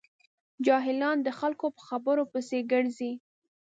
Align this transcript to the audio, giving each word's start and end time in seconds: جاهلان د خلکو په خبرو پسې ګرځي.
جاهلان 0.65 1.17
د 1.23 1.29
خلکو 1.39 1.65
په 1.75 1.81
خبرو 1.89 2.23
پسې 2.31 2.59
ګرځي. 2.71 3.11